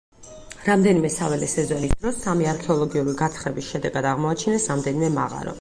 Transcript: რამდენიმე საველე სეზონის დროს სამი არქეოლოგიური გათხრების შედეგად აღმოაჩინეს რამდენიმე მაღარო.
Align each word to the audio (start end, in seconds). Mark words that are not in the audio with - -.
რამდენიმე 0.69 1.11
საველე 1.15 1.49
სეზონის 1.51 1.93
დროს 2.05 2.17
სამი 2.23 2.49
არქეოლოგიური 2.55 3.15
გათხრების 3.23 3.71
შედეგად 3.75 4.11
აღმოაჩინეს 4.15 4.71
რამდენიმე 4.75 5.17
მაღარო. 5.21 5.49